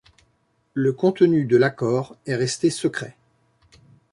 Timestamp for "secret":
2.71-3.15